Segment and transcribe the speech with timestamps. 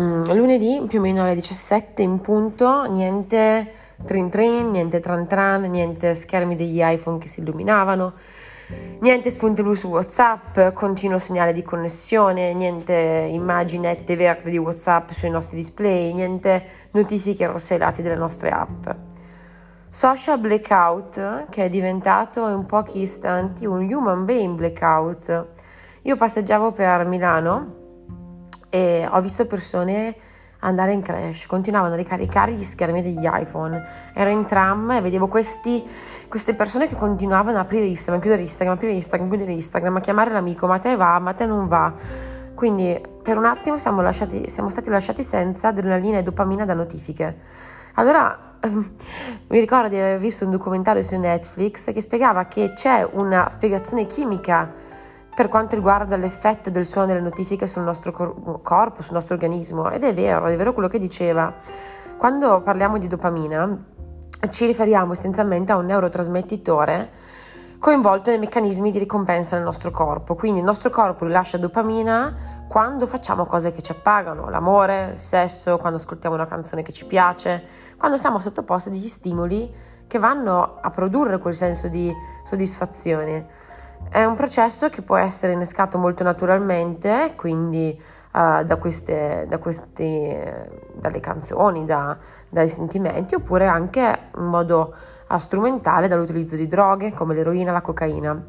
[0.00, 3.72] mm, lunedì più o meno alle 17 in punto, niente
[4.04, 8.12] trin trin, niente tran tran, niente schermi degli iPhone che si illuminavano,
[9.00, 15.30] niente spunti blu su WhatsApp, continuo segnale di connessione, niente immaginette verde di WhatsApp sui
[15.30, 18.88] nostri display, niente notifiche rossellate delle nostre app.
[19.90, 25.46] Social blackout che è diventato in pochi istanti un human being blackout.
[26.02, 27.77] Io passeggiavo per Milano
[28.70, 30.14] e ho visto persone
[30.60, 33.84] andare in crash, continuavano a ricaricare gli schermi degli iPhone.
[34.14, 35.84] Ero in tram e vedevo questi,
[36.28, 40.32] queste persone che continuavano ad aprire Instagram, chiudere Instagram, aprire Instagram, chiudere Instagram, a chiamare
[40.32, 41.94] l'amico, ma te va, ma te non va.
[42.54, 47.36] Quindi per un attimo siamo, lasciati, siamo stati lasciati senza adrenalina e dopamina da notifiche.
[47.94, 53.48] Allora mi ricordo di aver visto un documentario su Netflix che spiegava che c'è una
[53.48, 54.72] spiegazione chimica
[55.38, 59.88] per quanto riguarda l'effetto del suono delle notifiche sul nostro cor- corpo, sul nostro organismo.
[59.88, 61.54] Ed è vero, è vero quello che diceva.
[62.16, 63.84] Quando parliamo di dopamina
[64.50, 67.10] ci riferiamo essenzialmente a un neurotrasmettitore
[67.78, 70.34] coinvolto nei meccanismi di ricompensa nel nostro corpo.
[70.34, 75.76] Quindi il nostro corpo rilascia dopamina quando facciamo cose che ci appagano, l'amore, il sesso,
[75.76, 77.62] quando ascoltiamo una canzone che ci piace,
[77.96, 79.72] quando siamo sottoposti a degli stimoli
[80.04, 82.12] che vanno a produrre quel senso di
[82.44, 83.66] soddisfazione.
[84.10, 88.00] È un processo che può essere innescato molto naturalmente, quindi
[88.32, 92.16] uh, da queste, da queste, dalle canzoni, da,
[92.48, 94.94] dai sentimenti, oppure anche in modo
[95.28, 98.40] uh, strumentale dall'utilizzo di droghe come l'eroina, la cocaina.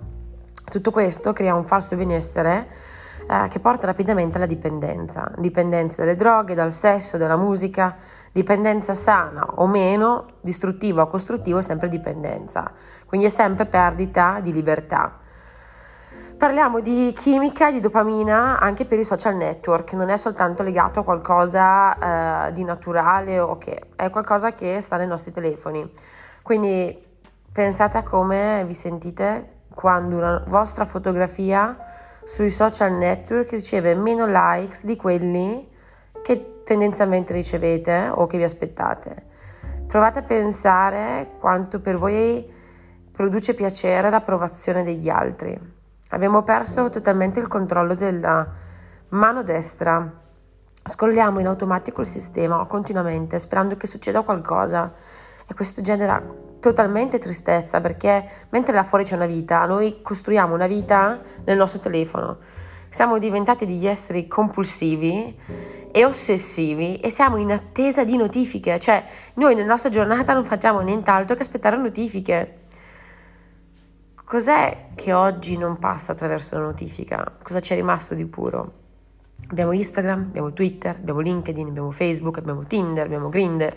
[0.66, 2.68] Tutto questo crea un falso benessere
[3.28, 7.96] uh, che porta rapidamente alla dipendenza, dipendenza dalle droghe, dal sesso, dalla musica,
[8.32, 12.72] Dipendenza sana o meno, distruttiva o costruttiva è sempre dipendenza,
[13.06, 15.19] quindi è sempre perdita di libertà.
[16.40, 21.04] Parliamo di chimica, di dopamina anche per i social network, non è soltanto legato a
[21.04, 25.92] qualcosa eh, di naturale o che è qualcosa che sta nei nostri telefoni.
[26.42, 26.98] Quindi
[27.52, 31.78] pensate a come vi sentite quando una vostra fotografia
[32.24, 35.70] sui social network riceve meno likes di quelli
[36.24, 39.26] che tendenzialmente ricevete o che vi aspettate.
[39.88, 42.50] Provate a pensare quanto per voi
[43.12, 45.79] produce piacere l'approvazione degli altri.
[46.12, 48.48] Abbiamo perso totalmente il controllo della
[49.10, 50.12] mano destra.
[50.84, 54.92] Scrolliamo in automatico il sistema continuamente sperando che succeda qualcosa
[55.46, 56.20] e questo genera
[56.60, 61.80] totalmente tristezza perché mentre là fuori c'è una vita, noi costruiamo una vita nel nostro
[61.80, 62.38] telefono.
[62.90, 65.40] Siamo diventati degli esseri compulsivi
[65.92, 69.06] e ossessivi e siamo in attesa di notifiche, cioè
[69.36, 72.62] noi nella nostra giornata non facciamo nient'altro che aspettare notifiche.
[74.30, 77.34] Cos'è che oggi non passa attraverso la notifica?
[77.42, 78.74] Cosa ci è rimasto di puro?
[79.50, 83.76] Abbiamo Instagram, abbiamo Twitter, abbiamo LinkedIn, abbiamo Facebook, abbiamo Tinder, abbiamo Grinder,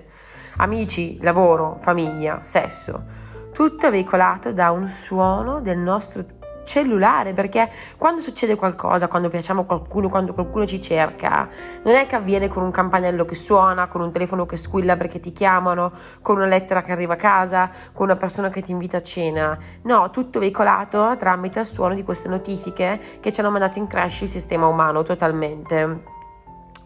[0.57, 3.03] amici, lavoro, famiglia, sesso.
[3.51, 6.23] Tutto veicolato da un suono del nostro
[6.65, 11.49] cellulare perché quando succede qualcosa, quando piacciamo a qualcuno, quando qualcuno ci cerca,
[11.83, 15.21] non è che avviene con un campanello che suona, con un telefono che squilla perché
[15.21, 18.99] ti chiamano, con una lettera che arriva a casa, con una persona che ti invita
[18.99, 19.59] a cena.
[19.83, 24.23] No, tutto veicolato tramite il suono di queste notifiche che ci hanno mandato in crash
[24.23, 26.21] il sistema umano totalmente.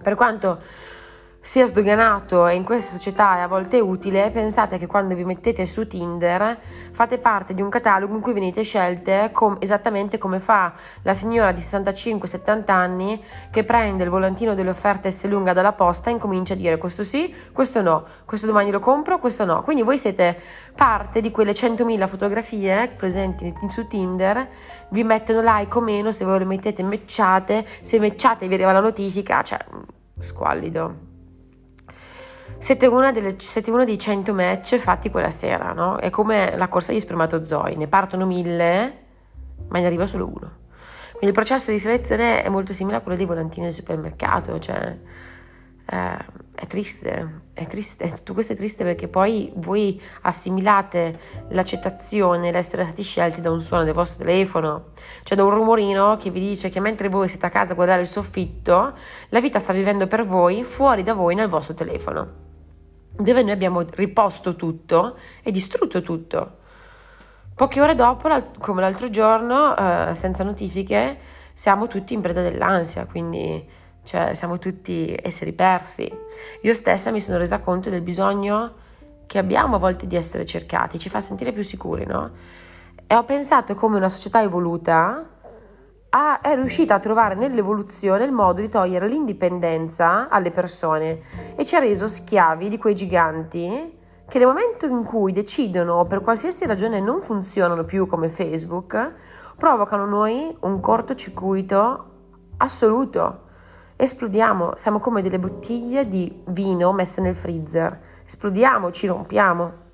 [0.02, 0.58] Per quanto
[1.46, 5.64] sia sdoganato e in questa società è a volte utile, pensate che quando vi mettete
[5.64, 6.58] su Tinder
[6.90, 11.52] fate parte di un catalogo in cui venite scelte com- esattamente come fa la signora
[11.52, 16.54] di 65-70 anni che prende il volantino delle offerte S lunga dalla posta e incomincia
[16.54, 19.62] a dire questo sì, questo no, questo domani lo compro, questo no.
[19.62, 20.36] Quindi voi siete
[20.74, 24.48] parte di quelle 100.000 fotografie presenti su Tinder,
[24.88, 28.80] vi mettono like o meno, se voi le mettete matchate, se matchate vi arriva la
[28.80, 29.64] notifica, cioè
[30.18, 31.05] squallido.
[32.58, 35.98] Siete, delle, siete, uno dei 100 match fatti quella sera, no?
[35.98, 38.98] È come la corsa agli spermatozoi, ne partono mille,
[39.68, 40.64] ma ne arriva solo uno.
[41.10, 44.98] Quindi il processo di selezione è molto simile a quello dei volantini del supermercato, cioè
[45.88, 46.16] eh,
[46.54, 51.18] è triste, è triste, tutto questo è triste perché poi voi assimilate
[51.50, 54.92] l'accettazione, l'essere stati scelti da un suono del vostro telefono,
[55.22, 58.00] cioè da un rumorino che vi dice che mentre voi siete a casa a guardare
[58.00, 58.94] il soffitto,
[59.28, 62.45] la vita sta vivendo per voi fuori da voi nel vostro telefono
[63.16, 66.58] dove noi abbiamo riposto tutto e distrutto tutto.
[67.54, 68.28] Poche ore dopo,
[68.58, 71.18] come l'altro giorno, eh, senza notifiche,
[71.54, 73.66] siamo tutti in preda dell'ansia, quindi
[74.02, 76.10] cioè, siamo tutti esseri persi.
[76.62, 78.74] Io stessa mi sono resa conto del bisogno
[79.26, 82.30] che abbiamo a volte di essere cercati, ci fa sentire più sicuri, no?
[83.06, 85.24] E ho pensato come una società evoluta
[86.10, 91.20] ha, è riuscita a trovare nell'evoluzione il modo di togliere l'indipendenza alle persone
[91.56, 93.94] e ci ha reso schiavi di quei giganti
[94.28, 99.12] che nel momento in cui decidono per qualsiasi ragione non funzionano più come Facebook,
[99.56, 102.10] provocano noi un cortocircuito
[102.56, 103.44] assoluto.
[103.94, 109.84] Esplodiamo, siamo come delle bottiglie di vino messe nel freezer, esplodiamo, ci rompiamo.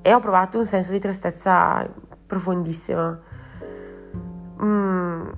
[0.00, 1.86] E ho provato un senso di tristezza
[2.26, 3.18] profondissima.
[4.64, 5.28] Mm,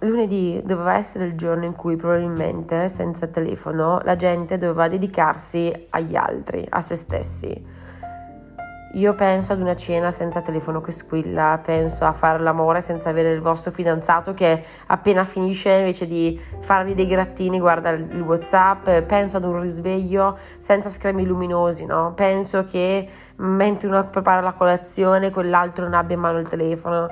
[0.00, 6.14] lunedì doveva essere il giorno in cui probabilmente senza telefono la gente doveva dedicarsi agli
[6.14, 7.84] altri, a se stessi.
[8.92, 13.32] Io penso ad una cena senza telefono che squilla, penso a fare l'amore senza avere
[13.32, 19.36] il vostro fidanzato che appena finisce invece di fargli dei grattini guarda il Whatsapp, penso
[19.36, 22.14] ad un risveglio senza schermi luminosi, no?
[22.14, 23.06] Penso che
[23.36, 27.08] mentre uno prepara la colazione quell'altro non abbia in mano il telefono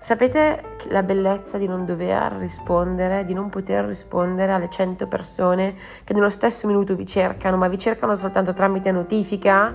[0.00, 5.74] Sapete la bellezza di non dover rispondere, di non poter rispondere alle 100 persone
[6.04, 9.74] che nello stesso minuto vi cercano, ma vi cercano soltanto tramite notifica?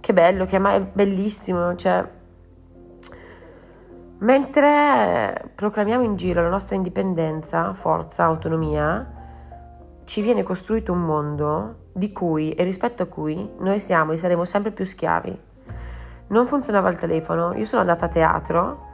[0.00, 2.04] Che bello, che è bellissimo, cioè
[4.18, 9.12] mentre proclamiamo in giro la nostra indipendenza, forza, autonomia,
[10.04, 14.44] ci viene costruito un mondo di cui e rispetto a cui noi siamo e saremo
[14.44, 15.40] sempre più schiavi.
[16.28, 18.85] Non funzionava il telefono, io sono andata a teatro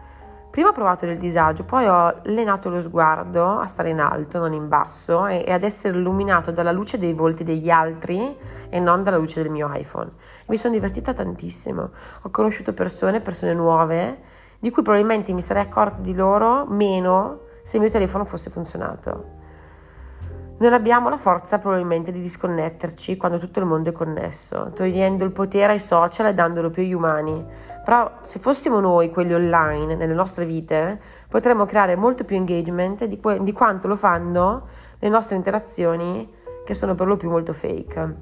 [0.52, 4.52] Prima ho provato del disagio, poi ho allenato lo sguardo a stare in alto, non
[4.52, 8.36] in basso, e, e, ad essere illuminato dalla luce dei volti degli altri
[8.68, 10.10] e non dalla luce del mio iPhone.
[10.48, 11.90] Mi sono divertita tantissimo.
[12.20, 14.18] Ho conosciuto persone, persone nuove,
[14.58, 19.40] di cui probabilmente mi sarei accorta di loro meno se il mio telefono fosse funzionato.
[20.62, 25.32] Non abbiamo la forza probabilmente di disconnetterci quando tutto il mondo è connesso, togliendo il
[25.32, 27.44] potere ai social e dandolo più agli umani
[27.82, 33.18] però se fossimo noi quelli online nelle nostre vite, potremmo creare molto più engagement di,
[33.18, 34.68] que- di quanto lo fanno
[35.00, 36.32] le nostre interazioni
[36.64, 38.16] che sono per lo più molto fake.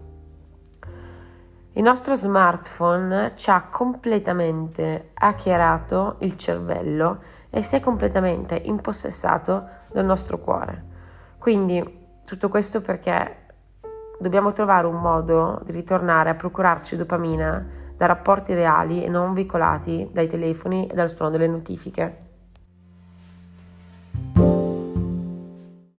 [1.72, 7.18] Il nostro smartphone ci ha completamente hackerato il cervello
[7.50, 10.84] e si è completamente impossessato del nostro cuore.
[11.38, 11.99] Quindi
[12.30, 13.38] tutto questo perché
[14.20, 17.66] dobbiamo trovare un modo di ritornare a procurarci dopamina
[17.96, 22.29] da rapporti reali e non veicolati dai telefoni e dal suono delle notifiche.